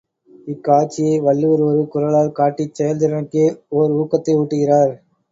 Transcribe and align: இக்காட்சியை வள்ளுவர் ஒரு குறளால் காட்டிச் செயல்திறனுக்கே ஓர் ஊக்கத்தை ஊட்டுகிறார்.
இக்காட்சியை 0.47 1.17
வள்ளுவர் 1.19 1.61
ஒரு 1.65 1.81
குறளால் 1.91 2.31
காட்டிச் 2.31 2.73
செயல்திறனுக்கே 2.77 3.45
ஓர் 3.73 3.91
ஊக்கத்தை 3.99 4.33
ஊட்டுகிறார். 4.39 4.93